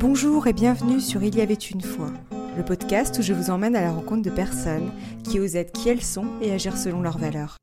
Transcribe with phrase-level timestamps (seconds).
[0.00, 2.10] Bonjour et bienvenue sur Il y avait une fois,
[2.56, 4.90] le podcast où je vous emmène à la rencontre de personnes
[5.24, 7.58] qui osent être qui elles sont et agir selon leurs valeurs.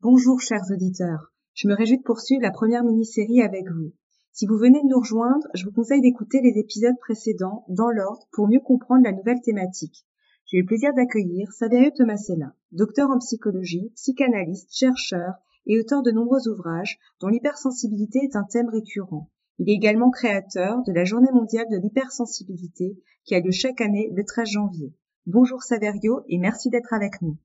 [0.00, 3.92] Bonjour chers auditeurs, je me réjouis de poursuivre la première mini-série avec vous.
[4.32, 8.26] Si vous venez de nous rejoindre, je vous conseille d'écouter les épisodes précédents dans l'ordre
[8.32, 10.07] pour mieux comprendre la nouvelle thématique.
[10.50, 15.34] J'ai le plaisir d'accueillir Saverio Tomasella, docteur en psychologie, psychanalyste, chercheur
[15.66, 19.28] et auteur de nombreux ouvrages dont l'hypersensibilité est un thème récurrent.
[19.58, 24.10] Il est également créateur de la Journée mondiale de l'hypersensibilité qui a lieu chaque année
[24.14, 24.94] le 13 janvier.
[25.26, 27.36] Bonjour Saverio et merci d'être avec nous.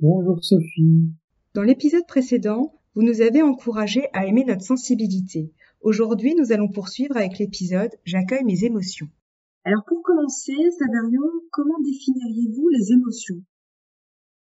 [0.00, 1.10] Bonjour Sophie.
[1.52, 5.52] Dans l'épisode précédent, vous nous avez encouragé à aimer notre sensibilité.
[5.82, 9.10] Aujourd'hui, nous allons poursuivre avec l'épisode J'accueille mes émotions.
[9.68, 13.42] Alors pour commencer, Saverio, comment définiriez-vous les émotions?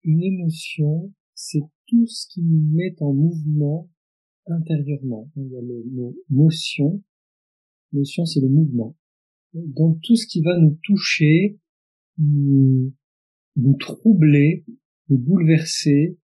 [0.03, 3.89] Une émotion, c'est tout ce qui nous met en mouvement
[4.45, 5.27] intérieurement.
[5.35, 7.03] Il y a le mot motion.
[7.93, 8.95] Motion, c'est le mouvement.
[9.55, 11.57] Donc tout ce qui va nous toucher,
[12.19, 12.93] nous,
[13.55, 14.65] nous troubler,
[15.09, 16.19] nous bouleverser,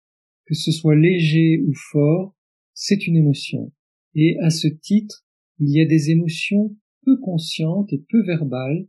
[0.43, 2.35] que ce soit léger ou fort,
[2.73, 3.71] c'est une émotion.
[4.15, 5.25] Et à ce titre,
[5.59, 8.87] il y a des émotions peu consciente et peu verbale,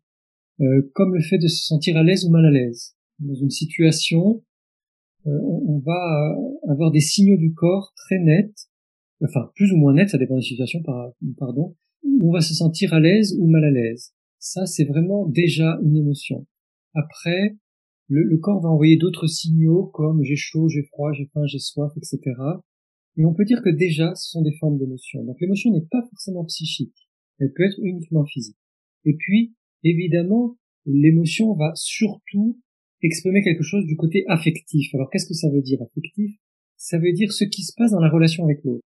[0.61, 2.95] euh, comme le fait de se sentir à l'aise ou mal à l'aise.
[3.19, 4.43] Dans une situation,
[5.27, 6.37] euh, on, va
[6.69, 8.69] avoir des signaux du corps très nets,
[9.23, 10.83] enfin plus ou moins nets, ça dépend des situations,
[11.39, 11.77] pardon,
[12.21, 14.13] on va se sentir à l'aise ou mal à l'aise.
[14.39, 16.47] Ça, c'est vraiment déjà une émotion.
[16.95, 17.57] Après,
[18.09, 21.61] le, le corps va envoyer d'autres signaux comme j'ai chaud, j'ai froid, j'ai faim, j'ai
[21.61, 22.21] soif, etc.
[23.17, 25.23] Et on peut dire que déjà, ce sont des formes d'émotion.
[25.25, 28.57] Donc l'émotion n'est pas forcément psychique elle peut être uniquement physique.
[29.05, 32.59] Et puis, évidemment, l'émotion va surtout
[33.03, 34.95] exprimer quelque chose du côté affectif.
[34.95, 36.37] Alors qu'est-ce que ça veut dire affectif?
[36.77, 38.85] Ça veut dire ce qui se passe dans la relation avec l'autre.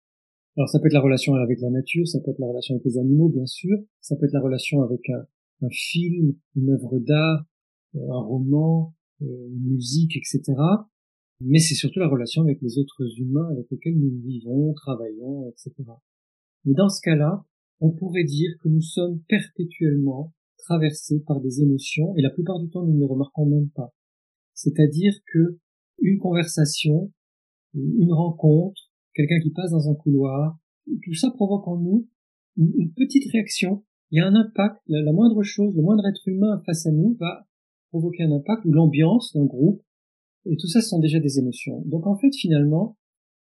[0.55, 2.85] Alors ça peut être la relation avec la nature, ça peut être la relation avec
[2.85, 5.25] les animaux, bien sûr, ça peut être la relation avec un,
[5.72, 7.46] film, une œuvre d'art,
[7.96, 10.41] euh, un roman, euh, une musique, etc.
[11.40, 15.73] Mais c'est surtout la relation avec les autres humains avec lesquels nous vivons, travaillons, etc.
[16.66, 17.46] Mais dans ce cas-là,
[17.83, 22.69] on pourrait dire que nous sommes perpétuellement traversés par des émotions et la plupart du
[22.69, 23.94] temps nous ne les remarquons même pas.
[24.53, 25.59] C'est-à-dire que
[25.99, 27.11] une conversation,
[27.73, 28.81] une rencontre,
[29.13, 30.57] quelqu'un qui passe dans un couloir,
[31.03, 32.07] tout ça provoque en nous
[32.55, 33.83] une, petite réaction.
[34.11, 37.17] Il y a un impact, la, moindre chose, le moindre être humain face à nous
[37.19, 37.47] va
[37.89, 39.81] provoquer un impact ou l'ambiance d'un groupe.
[40.45, 41.81] Et tout ça, ce sont déjà des émotions.
[41.85, 42.97] Donc en fait, finalement,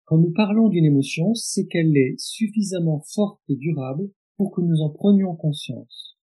[0.04, 4.80] quand nous parlons d'une émotion, c'est qu'elle est suffisamment forte et durable pour que nous
[4.80, 6.16] en prenions conscience.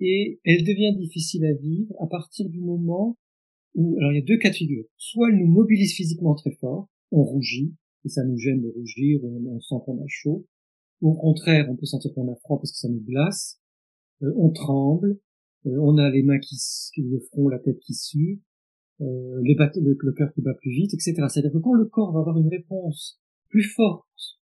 [0.00, 3.16] Et elle devient difficile à vivre à partir du moment
[3.74, 4.84] où, alors il y a deux cas de figure.
[4.96, 9.20] Soit elle nous mobilise physiquement très fort, on rougit, et ça nous gêne de rougir,
[9.24, 10.46] on, sent qu'on a chaud.
[11.00, 13.60] Ou au contraire, on peut sentir qu'on a froid parce que ça nous glace.
[14.22, 15.18] Euh, on tremble,
[15.66, 16.56] euh, on a les mains qui,
[16.98, 18.42] le front, la tête qui sue,
[19.00, 21.14] euh, les le, le cœur qui bat plus vite, etc.
[21.28, 24.38] C'est-à-dire que quand le corps va avoir une réponse plus forte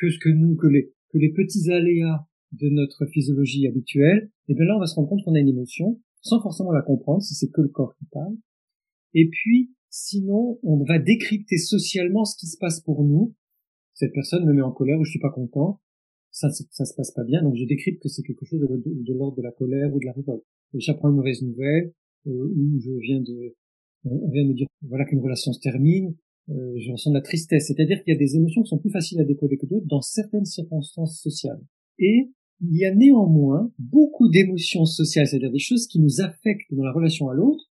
[0.00, 2.26] que ce que nous, que les, que les petits aléas
[2.60, 5.48] de notre physiologie habituelle, et bien là on va se rendre compte qu'on a une
[5.48, 8.34] émotion, sans forcément la comprendre, si c'est que le corps qui parle.
[9.12, 13.34] Et puis, sinon, on va décrypter socialement ce qui se passe pour nous.
[13.92, 15.80] Cette personne me met en colère ou je suis pas content.
[16.30, 19.36] Ça, ça se passe pas bien, donc je décrypte que c'est quelque chose de, l'ordre
[19.36, 20.42] de la colère ou de la révolte.
[20.74, 21.92] J'apprends une mauvaise nouvelle,
[22.26, 23.54] euh, ou je viens de,
[24.04, 26.16] on vient de me dire, voilà qu'une relation se termine,
[26.50, 27.68] euh, je ressens de la tristesse.
[27.68, 30.00] C'est-à-dire qu'il y a des émotions qui sont plus faciles à décoder que d'autres dans
[30.00, 31.60] certaines circonstances sociales.
[32.00, 36.84] Et il y a néanmoins beaucoup d'émotions sociales, c'est-à-dire des choses qui nous affectent dans
[36.84, 37.64] la relation à l'autre,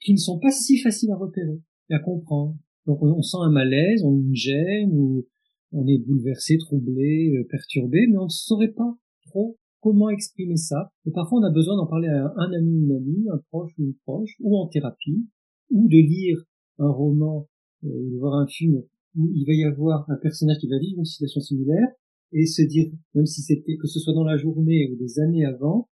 [0.00, 1.60] qui ne sont pas si faciles à repérer
[1.90, 2.56] et à comprendre.
[2.86, 5.26] Donc on, sent un malaise, on une gêne, ou
[5.72, 10.92] on est bouleversé, troublé, euh, perturbé, mais on ne saurait pas trop comment exprimer ça.
[11.04, 13.84] Et parfois on a besoin d'en parler à un ami, une amie, un proche ou
[13.84, 15.26] une proche, ou en thérapie,
[15.70, 16.38] ou de lire
[16.78, 17.48] un roman,
[17.84, 18.82] euh, de voir un film
[19.16, 21.88] où il va y avoir un personnage qui va vivre une situation similaire,
[22.32, 25.44] et se dire, même si c'était que ce soit dans la journée ou des années
[25.44, 25.88] avant,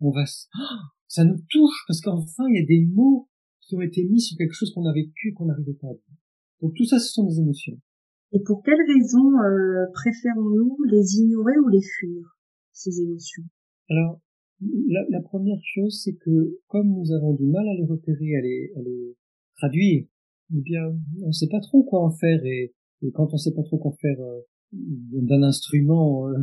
[0.00, 0.24] on va,
[1.08, 3.28] ça nous touche parce qu'enfin il y a des mots
[3.60, 6.18] qui ont été mis sur quelque chose qu'on a vécu qu'on n'arrivait pas à dire.
[6.60, 7.78] Donc tout ça, ce sont des émotions.
[8.32, 12.38] Et pour quelles raisons euh, préférons-nous les ignorer ou les fuir
[12.72, 13.44] ces émotions?
[13.88, 14.20] Alors
[14.60, 18.40] la, la, première chose, c'est que comme nous avons du mal à les repérer, à
[18.40, 19.16] les, à les
[19.56, 20.06] traduire,
[20.54, 20.82] eh bien,
[21.22, 22.74] on ne sait pas trop quoi en faire et,
[23.12, 24.40] quand on ne sait pas trop quoi faire euh,
[24.72, 26.38] d'un instrument euh,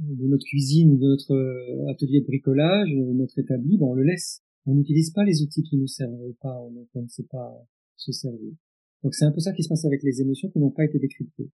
[0.00, 4.04] de notre cuisine ou de notre euh, atelier de bricolage, euh, notre établi, on le
[4.04, 4.42] laisse.
[4.66, 7.52] On n'utilise pas les outils qui nous servent pas, on ne sait pas
[7.96, 8.52] se servir.
[9.02, 10.98] Donc c'est un peu ça qui se passe avec les émotions qui n'ont pas été
[10.98, 11.50] décryptées.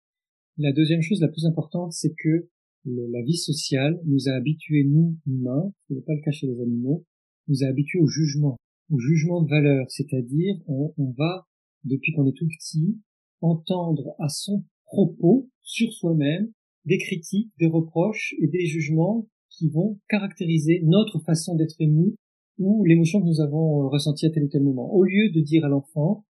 [0.59, 2.49] La deuxième chose la plus importante, c'est que
[2.85, 6.61] la vie sociale nous a habitués, nous, humains, ce n'est pas le cas chez les
[6.61, 7.05] animaux,
[7.49, 8.57] nous a habitués au jugement,
[8.91, 11.47] au jugement de valeur, c'est-à-dire on va,
[11.85, 13.01] depuis qu'on est tout petit,
[13.41, 16.51] entendre à son propos sur soi-même
[16.85, 22.15] des critiques, des reproches et des jugements qui vont caractériser notre façon d'être ému
[22.59, 24.93] ou l'émotion que nous avons ressentie à tel ou tel moment.
[24.93, 26.25] Au lieu de dire à l'enfant,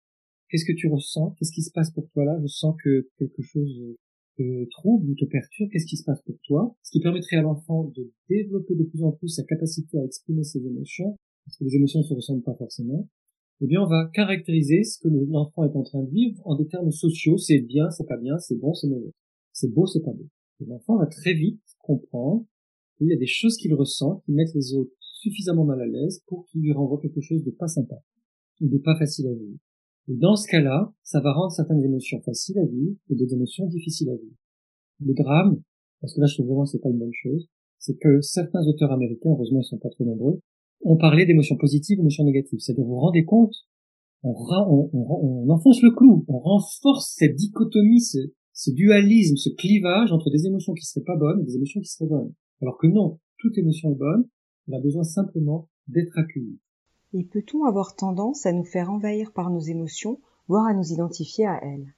[0.49, 3.41] qu'est-ce que tu ressens, qu'est-ce qui se passe pour toi là, je sens que quelque
[3.41, 3.95] chose
[4.37, 7.41] te trouble ou te perturbe, qu'est-ce qui se passe pour toi, ce qui permettrait à
[7.41, 11.63] l'enfant de développer de plus en plus sa capacité à exprimer ses émotions, parce que
[11.63, 13.09] les émotions ne se ressentent pas forcément,
[13.61, 16.67] eh bien on va caractériser ce que l'enfant est en train de vivre en des
[16.67, 19.11] termes sociaux, c'est bien, c'est pas bien, c'est bon, c'est mauvais,
[19.61, 20.27] c'est beau, c'est pas beau.
[20.67, 22.45] L'enfant va très vite comprendre
[22.97, 26.23] qu'il y a des choses qu'il ressent qui mettent les autres suffisamment mal à l'aise
[26.27, 27.95] pour qu'il lui renvoie quelque chose de pas sympa,
[28.59, 29.57] ou de pas facile à vivre.
[30.07, 33.67] Et dans ce cas-là, ça va rendre certaines émotions faciles à vivre et des émotions
[33.67, 34.35] difficiles à vivre.
[34.99, 35.61] Le drame,
[35.99, 37.47] parce que là je trouve vraiment que c'est pas une bonne chose,
[37.77, 40.39] c'est que certains auteurs américains, heureusement ils sont pas trop nombreux,
[40.83, 42.59] ont parlé d'émotions positives d'émotions négatives.
[42.59, 43.53] C'est-à-dire vous vous rendez compte,
[44.23, 48.01] on, on, on, enfonce le clou, on renforce cette dichotomie,
[48.61, 51.89] ce dualisme, ce clivage entre des émotions qui seraient pas bonnes et des émotions qui
[51.89, 52.31] seraient bonnes.
[52.61, 54.25] Alors que non, toute émotion est bonne,
[54.67, 56.59] elle a besoin simplement d'être accueillie.
[57.13, 61.47] Et peut-on avoir tendance à nous faire envahir par nos émotions, voire à nous identifier
[61.47, 61.95] à elles?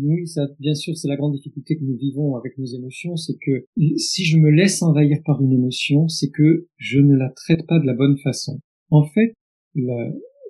[0.00, 3.36] Oui, ça, bien sûr, c'est la grande difficulté que nous vivons avec nos émotions, c'est
[3.36, 3.66] que
[3.98, 7.78] si je me laisse envahir par une émotion, c'est que je ne la traite pas
[7.78, 8.60] de la bonne façon.
[8.88, 9.34] En fait,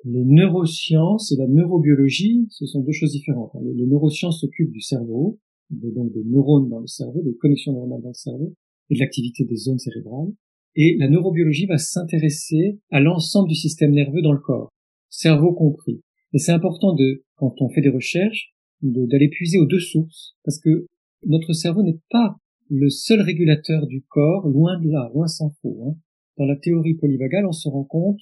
[0.05, 3.53] les neurosciences et la neurobiologie, ce sont deux choses différentes.
[3.63, 5.39] Les, neurosciences s'occupent du cerveau,
[5.71, 8.55] donc des neurones dans le cerveau, des connexions neuronales dans le cerveau,
[8.91, 10.33] et de l'activité des zones cérébrales.
[10.75, 14.71] Et la neurobiologie va s'intéresser à l'ensemble du système nerveux dans le corps,
[15.09, 16.03] cerveau compris.
[16.33, 20.59] Et c'est important de, quand on fait des recherches, d'aller puiser aux deux sources, parce
[20.59, 20.87] que
[21.27, 22.37] notre cerveau n'est pas
[22.69, 25.85] le seul régulateur du corps, loin de là, loin s'en faut.
[25.87, 25.97] Hein.
[26.39, 28.21] Dans la théorie polyvagale, on se rend compte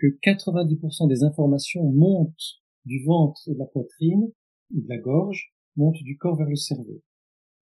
[0.00, 4.30] que 90% des informations montent du ventre et de la poitrine,
[4.74, 7.02] ou de la gorge, montent du corps vers le cerveau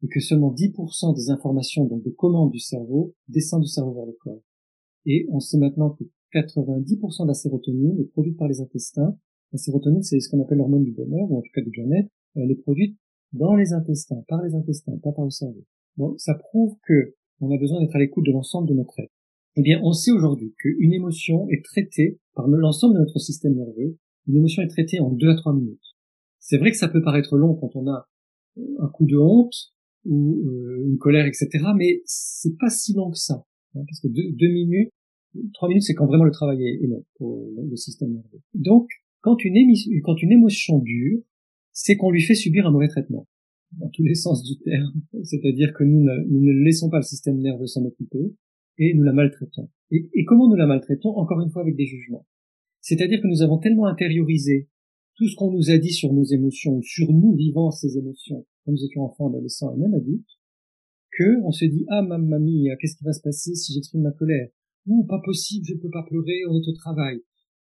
[0.03, 4.07] et que seulement 10% des informations, donc des commandes du cerveau, descendent du cerveau vers
[4.07, 4.43] le corps.
[5.07, 9.17] Et on sait maintenant que 90% de la sérotonine est produite par les intestins.
[9.53, 12.09] La sérotonine, c'est ce qu'on appelle l'hormone du bonheur, ou en tout cas du bien-être.
[12.37, 12.97] Elle est produite
[13.33, 15.65] dans les intestins, par les intestins, pas par le cerveau.
[15.97, 19.13] Donc, ça prouve que on a besoin d'être à l'écoute de l'ensemble de notre être.
[19.57, 23.99] Eh bien, on sait aujourd'hui qu'une émotion est traitée par l'ensemble de notre système nerveux.
[24.29, 25.97] Une émotion est traitée en 2 à 3 minutes.
[26.39, 28.09] C'est vrai que ça peut paraître long quand on a
[28.79, 29.75] un coup de honte,
[30.05, 31.49] ou euh, une colère, etc.
[31.77, 33.45] Mais c'est pas si long que ça,
[33.75, 34.93] hein, parce que deux, minutes,
[35.53, 38.41] trois minutes, c'est quand vraiment le travail est long pour le système nerveux.
[38.55, 38.89] Donc,
[39.21, 41.21] quand une, émotion dure,
[41.73, 43.27] c'est qu'on lui fait subir un mauvais traitement,
[43.73, 44.95] dans tous les sens du terme.
[45.25, 48.33] C'est-à-dire que nous ne laissons pas le système nerveux s'en occuper
[48.79, 49.69] et nous la maltraitons.
[49.91, 51.17] Et, et comment nous la maltraitons?
[51.17, 52.27] Encore une fois avec des jugements.
[52.81, 54.69] C'est-à-dire que nous avons tellement intériorisé
[55.17, 58.73] tout ce qu'on nous a dit sur nos émotions, sur nous vivant ces émotions, quand
[58.73, 60.39] nous étions enfants, adolescents et même adultes,
[61.11, 64.13] que on se dit ah ma mamie, qu'est-ce qui va se passer si j'exprime ma
[64.13, 64.49] colère?
[64.87, 67.19] Ou pas possible, je ne peux pas pleurer, on est au travail.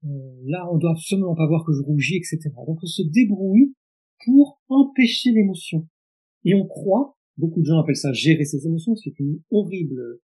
[0.06, 0.07] Euh,
[0.45, 2.39] là, on doit absolument pas voir que je rougis, etc.
[2.68, 3.74] Donc on se débrouille
[4.25, 5.87] pour empêcher l'émotion.
[6.45, 10.19] Et on croit, beaucoup de gens appellent ça gérer ses émotions, c'est une horrible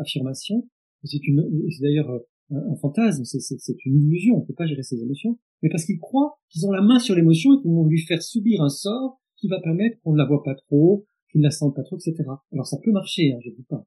[0.00, 0.68] affirmation.
[1.04, 4.82] C'est une, c'est d'ailleurs euh, un, fantasme, c'est une illusion, on ne peut pas gérer
[4.82, 7.86] ses émotions, mais parce qu'ils croient qu'ils ont la main sur l'émotion et qu'ils vont
[7.86, 11.40] lui faire subir un sort qui va permettre qu'on ne la voit pas trop, qu'il
[11.40, 12.24] ne la sente pas trop, etc.
[12.52, 13.86] Alors ça peut marcher, hein, je dis pas.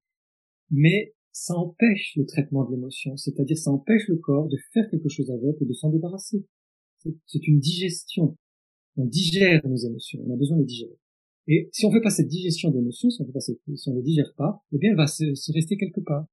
[0.72, 5.10] Mais ça empêche le traitement de l'émotion, c'est-à-dire ça empêche le corps de faire quelque
[5.10, 6.46] chose avec et de s'en débarrasser.
[7.26, 8.38] C'est une digestion.
[8.96, 10.98] On digère nos émotions, on a besoin de digérer.
[11.48, 14.78] Et si on fait pas cette digestion d'émotions, si on ne les digère pas, eh
[14.78, 16.26] bien elle va se, se rester quelque part.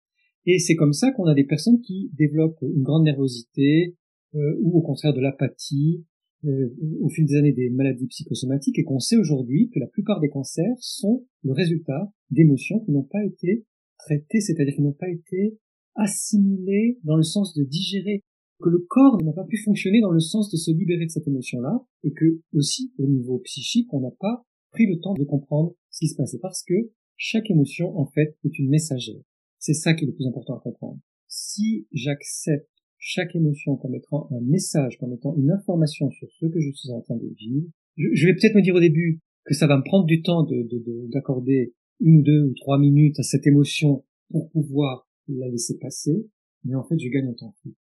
[0.47, 3.97] Et c'est comme ça qu'on a des personnes qui développent une grande nervosité
[4.35, 6.05] euh, ou au contraire de l'apathie
[6.45, 6.69] euh,
[7.01, 10.29] au fil des années des maladies psychosomatiques et qu'on sait aujourd'hui que la plupart des
[10.29, 13.65] cancers sont le résultat d'émotions qui n'ont pas été
[13.99, 15.59] traitées, c'est-à-dire qui n'ont pas été
[15.95, 18.23] assimilées dans le sens de digérer,
[18.61, 21.27] que le corps n'a pas pu fonctionner dans le sens de se libérer de cette
[21.27, 24.45] émotion-là et que aussi au niveau psychique on n'a pas
[24.75, 26.75] pris le temps de comprendre ce qui se passait parce que
[27.17, 29.23] chaque émotion en fait est une messagère.
[29.59, 30.99] C'est ça qui est le plus important à comprendre.
[31.29, 36.61] Si j'accepte chaque émotion comme étant un message, comme étant une information sur ce que
[36.61, 39.67] je suis en train de vivre, je, vais peut-être me dire au début que ça
[39.67, 40.47] va me prendre du temps
[41.13, 45.79] d'accorder de, une ou deux ou trois minutes à cette émotion pour pouvoir la laisser
[45.79, 46.27] passer,
[46.65, 47.75] mais en fait je gagne un temps fou.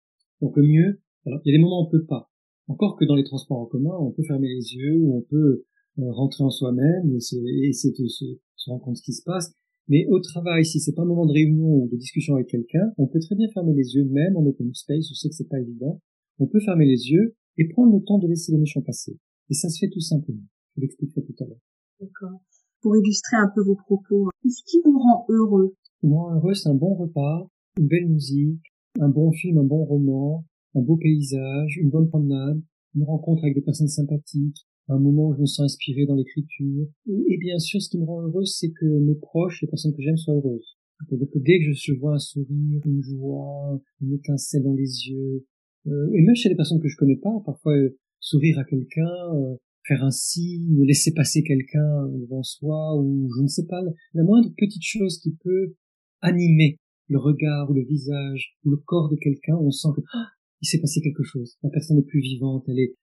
[0.42, 2.30] Donc mieux, alors il y a des moments où on peut pas.
[2.68, 5.66] Encore que dans les transports en commun, on peut fermer les yeux, ou on peut
[5.98, 8.26] rentrer en soi-même et, essayer de se,
[8.68, 9.54] rendre compte de ce qui se passe.
[9.88, 12.94] Mais au travail, si c'est pas un moment de réunion ou de discussion avec quelqu'un,
[12.98, 15.08] on peut très bien fermer les yeux, même en open space.
[15.10, 16.00] Je sais que c'est pas évident.
[16.40, 19.18] On peut fermer les yeux et prendre le temps de laisser l'émotion passer.
[19.50, 20.44] Et ça se fait tout simplement.
[20.76, 21.62] Je l'expliquerai tout à l'heure.
[22.00, 22.42] D'accord.
[22.82, 25.76] Pour illustrer un peu vos propos, qu'est-ce qui vous rend heureux?
[26.04, 28.64] Rend heureux, c'est un bon repas, une belle musique,
[29.00, 32.62] un bon film, un bon roman, un beau paysage, une bonne promenade,
[32.96, 36.88] une rencontre avec des personnes sympathiques, un moment où je me sens inspiré dans l'écriture.
[37.08, 40.02] Et, bien sûr, ce qui me rend heureux, c'est que mes proches, les personnes que
[40.02, 40.78] j'aime, soient heureuses.
[41.08, 45.46] C'est-à-dire que dès que je vois un sourire, une joie, une étincelle dans les yeux,
[45.88, 49.10] euh, et même chez les personnes que je connais pas, parfois euh, sourire à quelqu'un,
[49.36, 49.56] euh,
[49.88, 53.82] faire un signe, laisser passer quelqu'un devant soi, ou je ne sais pas,
[54.14, 55.74] la moindre petite chose qui peut
[56.22, 60.28] animer le regard ou le visage ou le corps de quelqu'un, on sent que ah,
[60.62, 61.58] il s'est passé quelque chose.
[61.64, 62.96] La personne est plus vivante, elle est,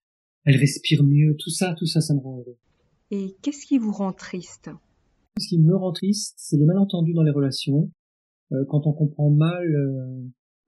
[0.44, 1.36] elle respire mieux.
[1.38, 2.56] Tout ça, tout ça, ça me rend heureux.
[3.10, 4.70] Et qu'est-ce qui vous rend triste?
[5.38, 7.90] Ce qui me rend triste, c'est les malentendus dans les relations.
[8.52, 10.24] Euh, quand on comprend mal euh,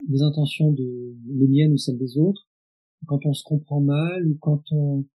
[0.08, 2.48] les intentions de les miennes ou celles des autres,
[3.06, 5.06] quand on se comprend mal ou quand on,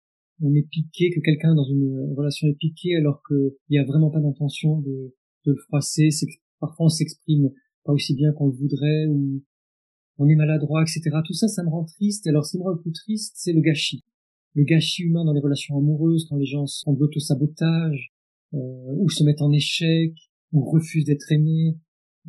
[0.42, 4.10] on est piqué, que quelqu'un dans une relation est piqué alors qu'il n'y a vraiment
[4.10, 5.14] pas d'intention de,
[5.46, 6.10] de le froisser,
[6.60, 7.52] parfois on s'exprime
[7.84, 9.42] pas aussi bien qu'on le voudrait ou
[10.18, 11.18] on est maladroit, etc.
[11.26, 12.28] Tout ça, ça me rend triste.
[12.28, 14.04] Alors, ce qui me rend le plus triste, c'est le gâchis.
[14.56, 18.14] Le gâchis humain dans les relations amoureuses, quand les gens sont de l'auto-sabotage,
[18.54, 20.14] euh, ou se mettent en échec,
[20.54, 21.78] ou refusent d'être aimés.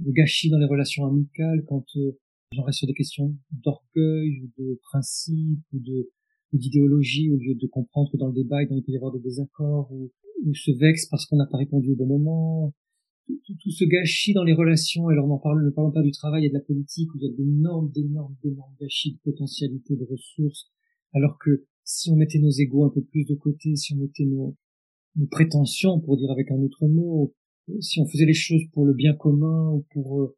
[0.04, 2.18] Le gâchis dans les relations amicales, quand euh,
[2.50, 5.78] les gens restent sur des questions d'orgueil, ou de principe, ou
[6.52, 9.90] d'idéologie, au lieu de comprendre que dans le débat, il peut y avoir des désaccords,
[9.92, 10.10] ou,
[10.44, 12.74] ou se vexent parce qu'on n'a pas répondu au bon moment,
[13.28, 16.48] tout, ce gâchis dans les relations, alors n'en parlons, ne parlons pas du travail et
[16.48, 20.70] de la politique, où il y d'énormes, d'énormes, d'énormes gâchis de potentialités, de ressources,
[21.12, 24.26] alors que si on mettait nos égaux un peu plus de côté, si on mettait
[24.26, 24.54] nos,
[25.14, 27.32] nos prétentions, pour dire avec un autre mot,
[27.80, 30.36] si on faisait les choses pour le bien commun, ou pour euh,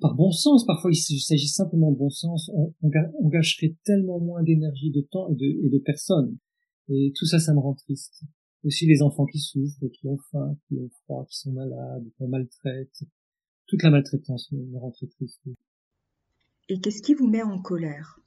[0.00, 4.42] par bon sens, parfois il s'agit simplement de bon sens, on, on, gâcherait tellement moins
[4.42, 6.38] d'énergie, de temps et de, personnes.
[6.88, 8.24] Et tout ça, ça me rend triste
[8.64, 12.28] aussi les enfants qui souffrent, qui ont faim, qui ont froid, qui sont malades, qu'on
[12.28, 13.04] maltraite.
[13.66, 15.40] Toute la maltraitance me, rend très triste.
[16.68, 18.18] Et qu'est-ce qui vous met en colère?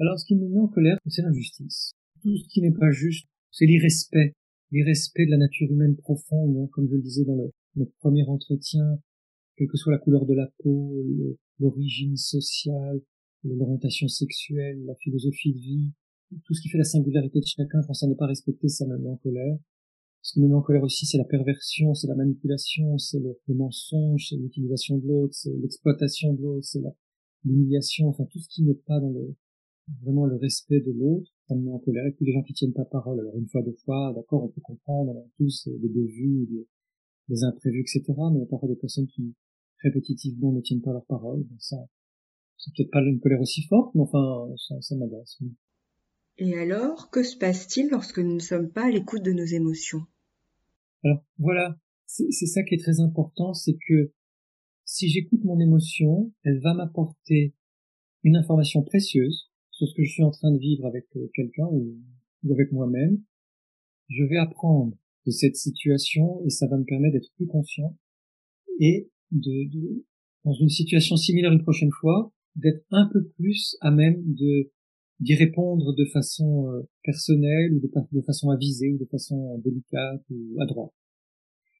[0.00, 1.92] Alors, ce qui me met en colère, c'est l'injustice.
[2.22, 4.32] Tout ce qui n'est pas juste, c'est l'irrespect.
[4.72, 8.98] L'irrespect de la nature humaine profonde, hein, comme je le disais dans le, premier entretien,
[9.56, 10.96] quelle que soit la couleur de la peau,
[11.60, 13.00] l'origine sociale,
[13.44, 15.92] l'orientation sexuelle, la philosophie de vie,
[16.44, 18.98] tout ce qui fait la singularité de chacun, quand ça n'est pas respecté, ça me
[18.98, 19.56] met en colère.
[20.22, 23.38] Ce qui me met en colère aussi, c'est la perversion, c'est la manipulation, c'est le,
[23.54, 26.82] mensonge, c'est l'utilisation de l'autre, c'est l'exploitation de l'autre, c'est
[27.44, 29.34] l'humiliation, enfin tout ce qui n'est pas dans le
[30.02, 32.06] vraiment le respect de l'autre, ça me met en colère.
[32.06, 34.48] Et puis les gens qui tiennent pas parole, alors une fois, deux fois, d'accord, on
[34.48, 36.66] peut comprendre, on a tous des bévues, des,
[37.28, 38.02] des imprévus, etc.
[38.32, 39.34] Mais il y a parfois des personnes qui
[39.82, 41.44] répétitivement ne tiennent pas leur parole.
[41.58, 41.76] ça,
[42.56, 45.38] c'est peut-être pas une colère aussi forte, mais enfin, ça, ça m'agace.
[46.38, 50.02] Et alors, que se passe-t-il lorsque nous ne sommes pas à l'écoute de nos émotions?
[51.04, 54.12] Alors voilà, c'est ça qui est très important, c'est que
[54.86, 57.54] si j'écoute mon émotion, elle va m'apporter
[58.22, 61.66] une information précieuse sur ce que je suis en train de vivre avec euh, quelqu'un
[61.66, 61.96] ou,
[62.50, 63.20] avec moi-même.
[64.08, 67.96] Je vais apprendre de cette situation et ça va me permettre d'être plus conscient
[68.78, 70.04] et de,
[70.44, 74.70] dans une situation similaire une prochaine fois, d'être un peu plus à même de
[75.20, 80.60] d'y répondre de façon euh, personnelle ou de, façon avisée ou de façon délicate ou
[80.60, 80.92] à droite.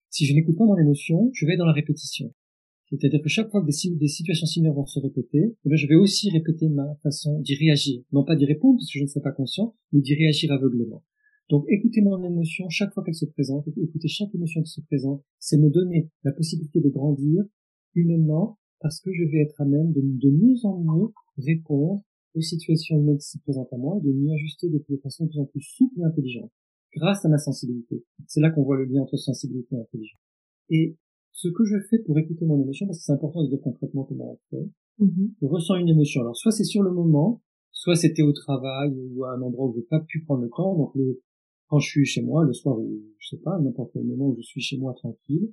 [0.09, 2.33] Si je n'écoute pas mon émotion, je vais dans la répétition.
[3.01, 6.31] C'est-à-dire que chaque fois que des, situations similaires vont se répéter, eh je vais aussi
[6.31, 8.03] répéter ma façon d'y réagir.
[8.13, 11.03] Non pas d'y répondre parce que je ne serai pas conscient, mais d'y réagir aveuglément.
[11.51, 15.23] Donc écouter mon émotion chaque fois qu'elle se présente, écouter chaque émotion qui se présente,
[15.39, 17.45] c'est me donner la possibilité de grandir
[17.95, 21.09] humainement parce que je vais être à même de, mieux en mieux
[21.39, 22.03] répondre
[22.35, 25.41] aux situations humaines qui se présentent à moi, de m'y ajuster de façon de plus
[25.41, 26.51] en plus souple et intelligente,
[26.97, 28.05] grâce à ma sensibilité.
[28.27, 30.21] C'est là qu'on voit le lien entre sensibilité et intelligence.
[31.35, 34.05] Ce que je fais pour écouter mon émotion, parce que c'est important de dire concrètement
[34.05, 35.33] comment on fait, mm-hmm.
[35.43, 36.21] je ressens une émotion.
[36.21, 39.75] Alors soit c'est sur le moment, soit c'était au travail ou à un endroit où
[39.75, 41.21] j'ai pas pu prendre le temps, donc le,
[41.67, 44.37] quand je suis chez moi, le soir ou je sais pas, n'importe quel moment où
[44.37, 45.53] je suis chez moi tranquille,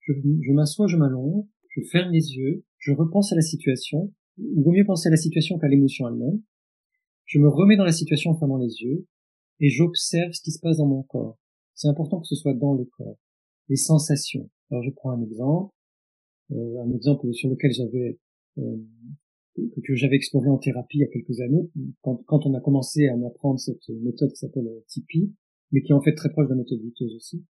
[0.00, 4.62] je, je m'assois, je m'allonge, je ferme les yeux, je repense à la situation, il
[4.62, 6.40] vaut mieux penser à la situation qu'à l'émotion elle-même.
[7.26, 9.06] Je me remets dans la situation en fermant les yeux
[9.60, 11.38] et j'observe ce qui se passe dans mon corps.
[11.74, 13.18] C'est important que ce soit dans le corps.
[13.68, 14.50] Les sensations.
[14.72, 15.70] Alors je prends un exemple,
[16.50, 18.18] euh, un exemple sur lequel j'avais
[18.56, 18.76] euh,
[19.84, 23.06] que j'avais exploré en thérapie il y a quelques années, quand, quand on a commencé
[23.08, 25.30] à m'apprendre cette méthode qui s'appelle euh, Tipeee,
[25.72, 27.44] mais qui est en fait très proche de la méthode viteuse aussi.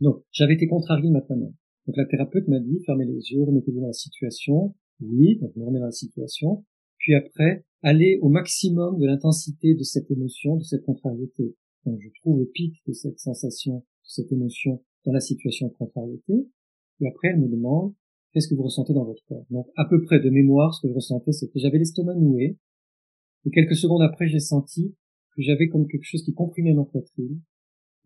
[0.00, 1.54] Donc, j'avais été contrarié maintenant.
[1.86, 4.74] Donc, la thérapeute m'a dit, fermez les yeux, remettez-vous dans la situation.
[5.00, 6.66] Oui, donc me remets dans la situation.
[6.98, 11.56] Puis après, allez au maximum de l'intensité de cette émotion, de cette contrariété.
[11.86, 15.72] Donc, je trouve le pic de cette sensation, de cette émotion dans la situation de
[15.74, 16.48] contrariété.
[17.00, 17.94] Et après, elle me demande,
[18.32, 19.46] qu'est-ce que vous ressentez dans votre corps?
[19.50, 22.58] Donc, à peu près de mémoire, ce que je ressentais, c'est que j'avais l'estomac noué.
[23.46, 24.94] Et quelques secondes après, j'ai senti
[25.36, 27.40] que j'avais comme quelque chose qui comprimait ma poitrine.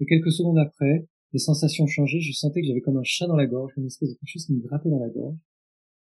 [0.01, 2.21] Et quelques secondes après, les sensations changeaient.
[2.21, 4.47] Je sentais que j'avais comme un chat dans la gorge, une espèce de quelque chose
[4.47, 5.37] qui me grattait dans la gorge.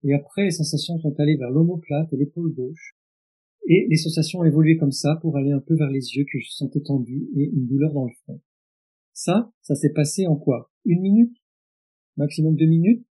[0.03, 2.97] Et après, les sensations sont allées vers l'omoplate et l'épaule gauche.
[3.67, 6.39] Et les sensations ont évolué comme ça pour aller un peu vers les yeux que
[6.39, 8.41] je sentais tendus et une douleur dans le front.
[9.13, 10.71] Ça, ça s'est passé en quoi?
[10.85, 11.35] Une minute?
[12.17, 13.05] Maximum deux minutes?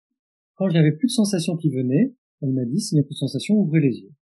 [0.54, 3.18] Quand j'avais plus de sensations qui venaient, elle m'a dit, s'il n'y a plus de
[3.18, 4.12] sensations, ouvrez les yeux.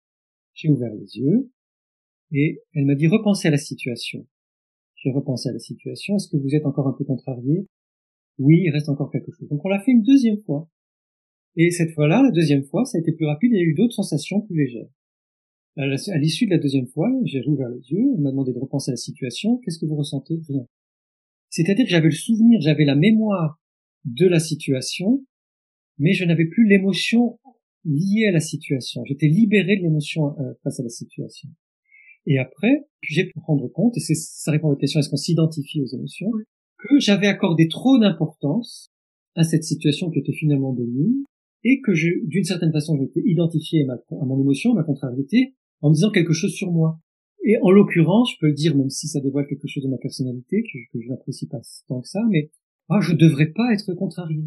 [0.54, 1.50] J'ai ouvert les yeux,
[2.32, 4.26] et elle m'a dit, repensez à la situation.
[4.96, 6.16] J'ai repensé à la situation.
[6.16, 7.66] Est-ce que vous êtes encore un peu contrarié?
[8.38, 9.48] Oui, il reste encore quelque chose.
[9.48, 10.68] Donc on l'a fait une deuxième fois.
[11.56, 13.74] Et cette fois-là, la deuxième fois, ça a été plus rapide, il y a eu
[13.74, 14.88] d'autres sensations plus légères.
[15.76, 18.90] À l'issue de la deuxième fois, j'ai rouvert les yeux, elle m'a demandé de repenser
[18.90, 20.40] à la situation, qu'est-ce que vous ressentez?
[20.48, 20.66] Rien.
[21.50, 23.60] C'est-à-dire que j'avais le souvenir, j'avais la mémoire
[24.04, 25.24] de la situation,
[25.98, 27.38] mais je n'avais plus l'émotion
[27.84, 29.04] liée à la situation.
[29.04, 31.48] J'étais libéré de l'émotion euh, face à la situation.
[32.26, 35.16] Et après, j'ai pu prendre compte, et c'est, ça répond à votre question, est-ce qu'on
[35.16, 36.30] s'identifie aux émotions,
[36.78, 38.90] que j'avais accordé trop d'importance
[39.36, 41.22] à cette situation qui était finalement bénigne,
[41.62, 45.54] et que je, d'une certaine façon, j'étais identifié à, à mon émotion, à ma contrariété,
[45.80, 46.98] en me disant quelque chose sur moi.
[47.48, 49.98] Et en l'occurrence, je peux le dire, même si ça dévoile quelque chose de ma
[49.98, 52.50] personnalité, que, je n'apprécie pas tant que ça, mais
[52.88, 54.42] ah, je devrais pas être contrarié.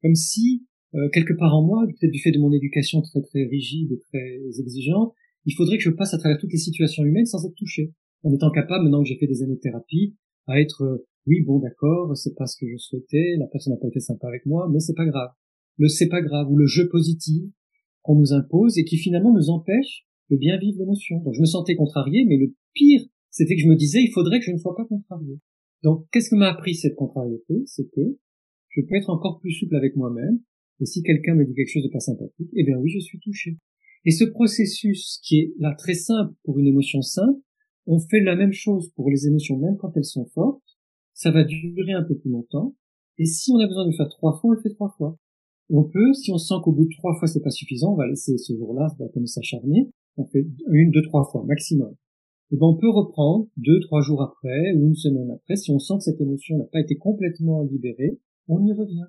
[0.00, 0.64] Comme si,
[0.94, 3.98] euh, quelque part en moi, peut-être du fait de mon éducation très très rigide et
[3.98, 5.12] très exigeante,
[5.44, 7.92] il faudrait que je passe à travers toutes les situations humaines sans être touché.
[8.22, 11.42] En étant capable, maintenant que j'ai fait des années de thérapie, à être, euh, oui,
[11.42, 14.46] bon, d'accord, c'est pas ce que je souhaitais, la personne n'a pas été sympa avec
[14.46, 15.32] moi, mais c'est pas grave.
[15.76, 17.44] Le c'est pas grave, ou le jeu positif
[18.00, 21.18] qu'on nous impose et qui finalement nous empêche de bien vivre l'émotion.
[21.20, 24.38] Donc je me sentais contrarié, mais le pire, c'était que je me disais, il faudrait
[24.38, 25.38] que je ne sois pas contrarié.
[25.82, 27.62] Donc qu'est-ce que m'a appris cette contrariété?
[27.66, 28.18] C'est que
[28.68, 30.40] je peux être encore plus souple avec moi-même,
[30.80, 33.18] et si quelqu'un me dit quelque chose de pas sympathique, eh bien oui, je suis
[33.18, 33.58] touché.
[34.04, 37.40] Et ce processus qui est là très simple pour une émotion simple,
[37.86, 40.62] on fait la même chose pour les émotions même quand elles sont fortes.
[41.14, 42.76] Ça va durer un peu plus longtemps.
[43.18, 45.18] Et si on a besoin de le faire trois fois, on le fait trois fois.
[45.70, 47.96] Et on peut, si on sent qu'au bout de trois fois c'est pas suffisant, on
[47.96, 49.90] va laisser ce jour-là, ça va comme s'acharner.
[50.18, 51.94] On fait une, deux, trois fois maximum.
[52.50, 55.56] Et ben on peut reprendre deux, trois jours après ou une semaine après.
[55.56, 59.06] Si on sent que cette émotion n'a pas été complètement libérée, on y revient.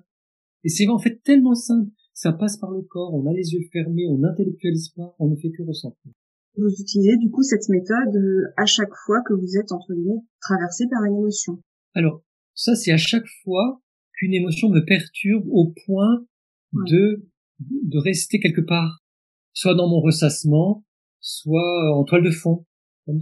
[0.64, 3.66] Et c'est en fait tellement simple ça passe par le corps, on a les yeux
[3.72, 6.12] fermés, on n'intellectualise pas, on ne fait que ressentir.
[6.56, 10.20] Vous utilisez du coup cette méthode euh, à chaque fois que vous êtes entre guillemets
[10.42, 11.62] traversé par une émotion.
[11.94, 12.22] Alors
[12.54, 13.80] ça c'est à chaque fois
[14.18, 16.26] qu'une émotion me perturbe au point
[16.88, 17.26] de
[17.60, 19.02] de rester quelque part,
[19.54, 20.84] soit dans mon ressassement,
[21.20, 22.64] soit en toile de fond,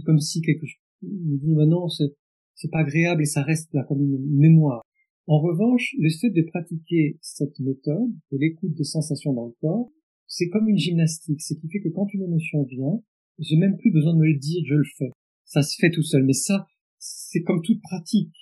[0.05, 2.13] comme, si quelque chose me dit maintenant c'est
[2.55, 4.81] c'est pas agréable et ça reste là comme une mémoire.
[5.27, 9.89] En revanche, le fait de pratiquer cette méthode, de l'écoute des sensations dans le corps,
[10.27, 11.39] c'est comme une gymnastique.
[11.39, 13.01] C'est qui fait que quand une émotion vient,
[13.37, 15.11] j'ai même plus besoin de me le dire, je le fais.
[15.45, 16.25] Ça se fait tout seul.
[16.25, 18.35] Mais ça, c'est comme toute pratique.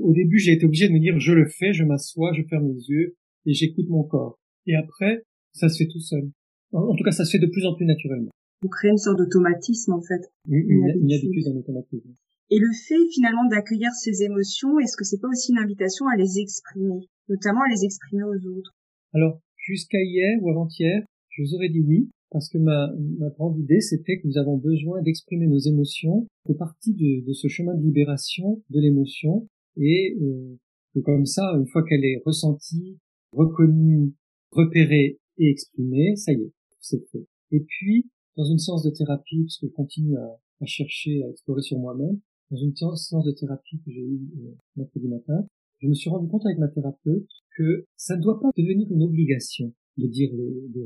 [0.00, 2.72] Au début, j'ai été obligé de me dire, je le fais, je m'assois, je ferme
[2.72, 4.38] les yeux et j'écoute mon corps.
[4.66, 6.30] Et après, ça se fait tout seul.
[6.72, 8.30] En tout cas, ça se fait de plus en plus naturellement.
[8.62, 10.30] Vous créez une sorte d'automatisme, en fait.
[10.48, 12.10] Une, une, une habitude, un automatisme.
[12.50, 16.16] Et le fait finalement d'accueillir ces émotions, est-ce que c'est pas aussi une invitation à
[16.16, 18.74] les exprimer, notamment à les exprimer aux autres?
[19.12, 23.58] Alors, jusqu'à hier ou avant-hier, je vous aurais dit oui, parce que ma, ma grande
[23.58, 27.74] idée, c'était que nous avons besoin d'exprimer nos émotions, de partie de, de, ce chemin
[27.74, 30.56] de libération de l'émotion, et euh,
[30.94, 32.98] que comme ça, une fois qu'elle est ressentie,
[33.32, 34.14] reconnue,
[34.50, 37.26] repérée et exprimée, ça y est, c'est fait.
[37.50, 41.60] Et puis, dans une séance de thérapie, puisque je continue à, à chercher, à explorer
[41.60, 42.20] sur moi-même,
[42.50, 45.46] dans une séance de thérapie que j'ai eue euh, mercredi matin,
[45.80, 49.02] je me suis rendu compte avec ma thérapeute que ça ne doit pas devenir une
[49.02, 50.30] obligation de dire,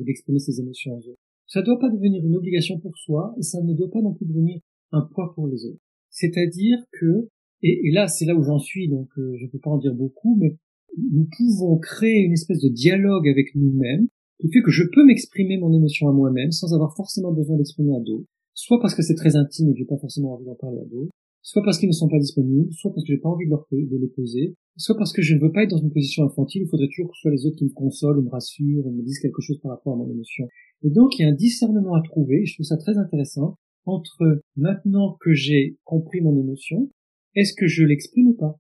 [0.05, 1.21] d'exprimer ses émotions aux autres.
[1.47, 4.15] Ça ne doit pas devenir une obligation pour soi et ça ne doit pas non
[4.15, 4.59] plus devenir
[4.91, 5.81] un poids pour les autres.
[6.09, 7.29] C'est-à-dire que,
[7.62, 9.95] et, là c'est là où j'en suis, donc euh, je ne peux pas en dire
[9.95, 10.57] beaucoup, mais
[10.97, 14.09] nous pouvons créer une espèce de dialogue avec nous-mêmes
[14.43, 17.95] qui fait que je peux m'exprimer mon émotion à moi-même sans avoir forcément besoin d'exprimer
[17.95, 20.57] à d'autres, soit parce que c'est très intime et que j'ai pas forcément envie d'en
[20.57, 23.29] parler à d'autres, soit parce qu'ils ne sont pas disponibles, soit parce que j'ai pas
[23.29, 25.93] envie de, de les poser, soit parce que je ne veux pas être dans une
[25.93, 28.31] position infantile, il faudrait toujours que ce soit les autres qui me consolent, ou me
[28.31, 30.49] rassurent, ou me disent quelque chose par rapport à mon émotion.
[30.83, 33.55] Et donc, il y a un discernement à trouver, et je trouve ça très intéressant,
[33.85, 36.91] entre maintenant que j'ai compris mon émotion,
[37.37, 38.59] est-ce que je l'exprime ou pas?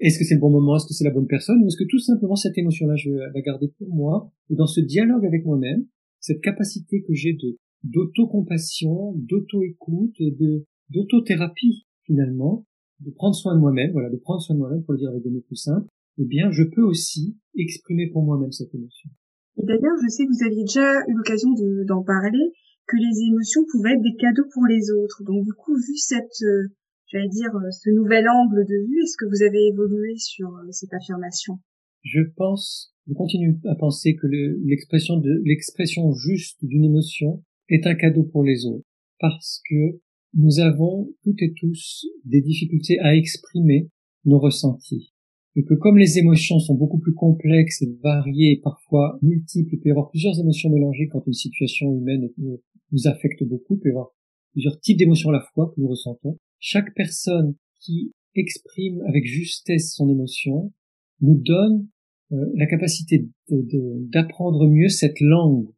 [0.00, 0.76] Est-ce que c'est le bon moment?
[0.76, 1.62] Est-ce que c'est la bonne personne?
[1.62, 4.30] Ou est-ce que tout simplement cette émotion-là, je vais la garder pour moi?
[4.50, 5.86] Et dans ce dialogue avec moi-même,
[6.20, 12.66] cette capacité que j'ai de d'auto-compassion, d'auto-écoute, de d'auto-thérapie finalement,
[13.00, 15.22] de prendre soin de moi-même, voilà, de prendre soin de moi-même pour le dire avec
[15.22, 19.10] des mots plus simples, eh bien, je peux aussi exprimer pour moi-même cette émotion.
[19.58, 21.50] Et d'ailleurs, je sais que vous aviez déjà eu l'occasion
[21.86, 22.52] d'en parler,
[22.86, 25.22] que les émotions pouvaient être des cadeaux pour les autres.
[25.24, 26.68] Donc, du coup, vu cette, euh,
[27.14, 30.66] j'allais dire, euh, ce nouvel angle de vue, est-ce que vous avez évolué sur euh,
[30.70, 31.58] cette affirmation?
[32.02, 38.24] Je pense, je continue à penser que l'expression l'expression juste d'une émotion est un cadeau
[38.24, 38.84] pour les autres,
[39.20, 40.00] parce que
[40.34, 43.88] nous avons toutes et tous des difficultés à exprimer
[44.24, 45.12] nos ressentis.
[45.56, 49.88] Et que comme les émotions sont beaucoup plus complexes et variées, parfois multiples, il peut
[49.88, 53.92] y avoir plusieurs émotions mélangées quand une situation humaine nous affecte beaucoup, il peut y
[53.92, 54.10] avoir
[54.52, 56.38] plusieurs types d'émotions à la fois que nous ressentons.
[56.66, 60.72] Chaque personne qui exprime avec justesse son émotion
[61.20, 61.86] nous donne
[62.32, 65.68] euh, la capacité d'apprendre mieux cette langue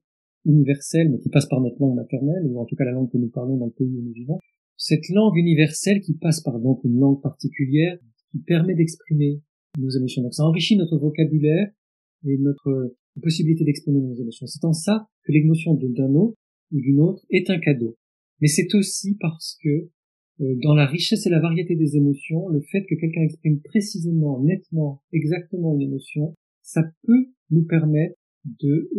[0.45, 3.19] universelle, mais qui passe par notre langue maternelle, ou en tout cas la langue que
[3.19, 4.39] nous parlons dans le pays où nous vivons,
[4.77, 7.99] cette langue universelle qui passe par donc une langue particulière,
[8.31, 9.41] qui permet d'exprimer
[9.79, 10.23] nos émotions.
[10.23, 11.69] Donc ça enrichit notre vocabulaire
[12.25, 14.47] et notre possibilité d'exprimer nos émotions.
[14.47, 16.39] C'est en ça que l'émotion d'un autre
[16.71, 17.97] ou d'une autre est un cadeau.
[18.41, 19.91] Mais c'est aussi parce que
[20.39, 25.03] dans la richesse et la variété des émotions, le fait que quelqu'un exprime précisément, nettement,
[25.13, 28.15] exactement une émotion, ça peut nous permettre
[28.61, 28.91] de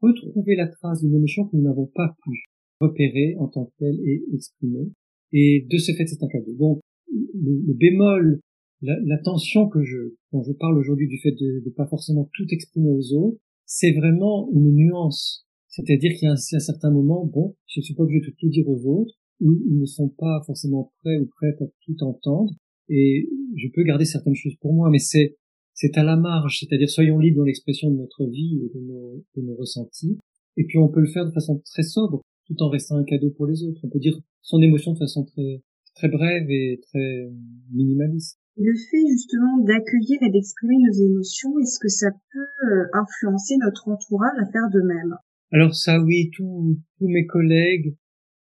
[0.00, 2.44] retrouver la trace d'une émotion que nous n'avons pas pu
[2.80, 4.90] repérer en tant que telle et exprimer.
[5.32, 6.54] Et de ce fait, c'est un cadeau.
[6.54, 6.80] Donc,
[7.12, 8.40] le, bémol,
[8.80, 12.90] l'attention que je, quand je parle aujourd'hui du fait de ne pas forcément tout exprimer
[12.90, 15.46] aux autres, c'est vraiment une nuance.
[15.68, 18.34] C'est-à-dire qu'il y a un, un certain moment, bon, je ne suis pas obligé de
[18.36, 22.52] tout dire aux autres, ils ne sont pas forcément prêts ou prêtes à tout entendre,
[22.88, 25.36] et je peux garder certaines choses pour moi, mais c'est
[25.72, 29.24] c'est à la marge, c'est-à-dire soyons libres dans l'expression de notre vie et de nos,
[29.36, 30.18] de nos ressentis,
[30.56, 33.30] et puis on peut le faire de façon très sobre, tout en restant un cadeau
[33.30, 33.80] pour les autres.
[33.84, 35.62] On peut dire son émotion de façon très
[35.94, 37.30] très brève et très
[37.72, 38.38] minimaliste.
[38.56, 43.88] Le fait justement d'accueillir et d'exprimer nos émotions, est-ce que ça peut euh, influencer notre
[43.88, 45.16] entourage à faire de même?
[45.52, 47.96] Alors ça oui, tous tous mes collègues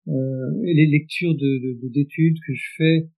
[0.07, 3.09] les lectures de d'études que je fais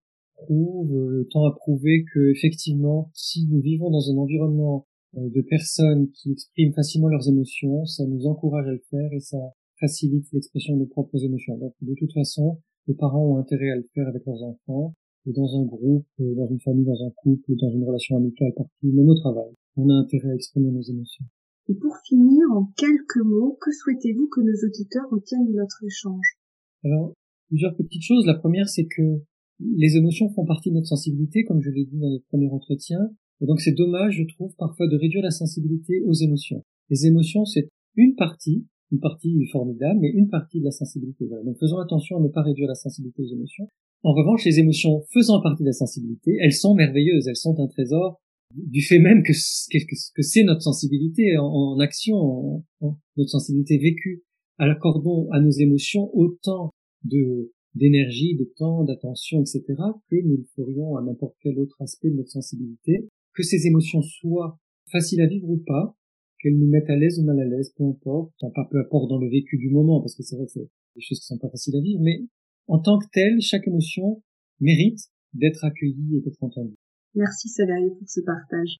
[0.43, 5.41] prouve, euh, tend à prouver que effectivement, si nous vivons dans un environnement euh, de
[5.41, 9.37] personnes qui expriment facilement leurs émotions, ça nous encourage à le faire et ça
[9.79, 11.57] facilite l'expression de nos propres émotions.
[11.57, 15.33] Donc de toute façon, les parents ont intérêt à le faire avec leurs enfants, et
[15.33, 18.71] dans un groupe, euh, dans une famille, dans un couple, dans une relation amicale partout,
[18.83, 19.51] même au travail.
[19.75, 21.25] On a intérêt à exprimer nos émotions.
[21.67, 26.38] Et pour finir, en quelques mots, que souhaitez-vous que nos auditeurs retiennent de notre échange?
[26.83, 27.13] Alors,
[27.47, 28.25] plusieurs petites choses.
[28.25, 29.21] La première, c'est que
[29.59, 32.99] les émotions font partie de notre sensibilité, comme je l'ai dit dans notre premier entretien.
[33.41, 36.63] Et donc c'est dommage, je trouve, parfois de réduire la sensibilité aux émotions.
[36.89, 41.25] Les émotions, c'est une partie, une partie formidable, mais une partie de la sensibilité.
[41.45, 43.67] Donc faisons attention à ne pas réduire la sensibilité aux émotions.
[44.03, 47.67] En revanche, les émotions faisant partie de la sensibilité, elles sont merveilleuses, elles sont un
[47.67, 48.19] trésor
[48.55, 54.23] du fait même que, que, c'est notre sensibilité en, action, notre sensibilité vécue.
[54.59, 56.71] Accordons à nos émotions autant
[57.03, 59.63] de d'énergie, de temps, d'attention, etc.,
[60.09, 64.01] que nous le ferions à n'importe quel autre aspect de notre sensibilité, que ces émotions
[64.01, 64.59] soient
[64.91, 65.95] faciles à vivre ou pas,
[66.39, 69.09] qu'elles nous mettent à l'aise ou mal à l'aise, peu importe, enfin pas peu importe
[69.09, 71.37] dans le vécu du moment, parce que c'est vrai que c'est des choses qui sont
[71.37, 72.23] pas faciles à vivre, mais
[72.67, 74.23] en tant que telle, chaque émotion
[74.59, 74.99] mérite
[75.33, 76.75] d'être accueillie et d'être entendue.
[77.15, 78.77] Merci Salarié pour ce partage.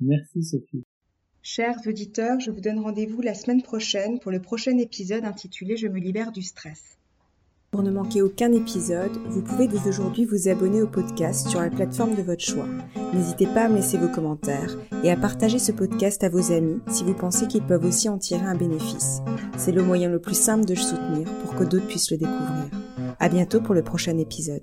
[0.00, 0.84] Merci Sophie.
[1.44, 5.88] Chers auditeurs, je vous donne rendez-vous la semaine prochaine pour le prochain épisode intitulé Je
[5.88, 6.98] me libère du stress.
[7.72, 11.70] Pour ne manquer aucun épisode, vous pouvez dès aujourd'hui vous abonner au podcast sur la
[11.70, 12.68] plateforme de votre choix.
[13.12, 16.78] N'hésitez pas à me laisser vos commentaires et à partager ce podcast à vos amis
[16.92, 19.20] si vous pensez qu'ils peuvent aussi en tirer un bénéfice.
[19.58, 22.70] C'est le moyen le plus simple de le soutenir pour que d'autres puissent le découvrir.
[23.18, 24.60] À bientôt pour le prochain épisode.